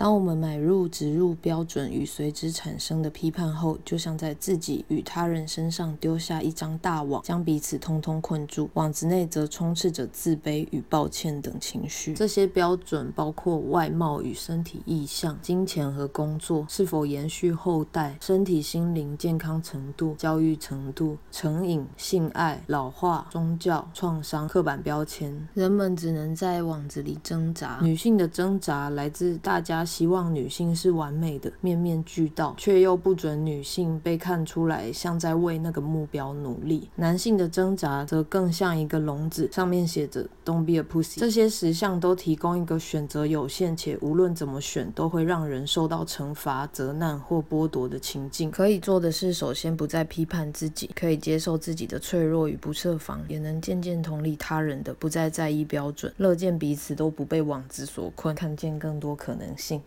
[0.00, 8.70] 当我们买入、植入标准与随之产生的批判后，就像在自己与他人身上丢下一张大网，将彼此通通困住。
[8.72, 12.14] 网子内则充斥着自卑与抱歉等情绪。
[12.14, 25.46] 这些标准包括外貌与身体意向、金钱和工作、是否延续后代、身体心灵健康程度、教育程度、成瘾、性爱、老化、宗教、创伤、刻板标签。
[25.52, 27.78] 人们只能在网子里挣扎。
[27.82, 29.86] 女性的挣扎来自大家。
[29.90, 36.88] 希望女性是完美的，面面俱到，却又不准女性被看出来像在为那个目标努力。
[36.94, 41.18] 男性的挣扎则更像一个笼子，上面写着 “Don't be a pussy”。
[41.18, 48.48] 这些实像都提供一个选择有限且无论怎么选都会让人受到惩罚、责难或剥夺的情境。
[48.48, 59.79] 可以做的是，首先不再批判自己，可以接受自己的脆弱与不设防，也能渐渐同理他人的，不再在意标准，乐见彼此都不被网子所困，看见更多可能性。